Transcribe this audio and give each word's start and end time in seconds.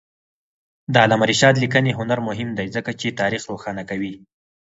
د 0.93 0.95
علامه 1.03 1.25
رشاد 1.31 1.55
لیکنی 1.63 1.91
هنر 1.99 2.19
مهم 2.27 2.49
دی 2.57 2.67
ځکه 2.75 2.91
چې 2.99 3.17
تاریخ 3.21 3.41
روښانه 3.51 3.83
کوي. 3.89 4.13